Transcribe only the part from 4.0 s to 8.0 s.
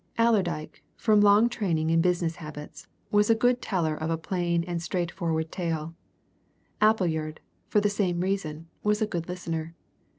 a plain and straightforward tale: Appleyard, for the